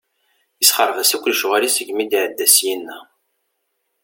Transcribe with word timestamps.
Isexreb-as 0.63 1.11
akk 1.15 1.25
lecɣal-is 1.31 1.73
seg 1.77 1.89
mi 1.93 2.05
d-iɛedda 2.09 2.47
syenna. 2.55 2.97